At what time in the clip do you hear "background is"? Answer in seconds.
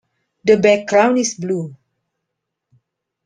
0.57-1.35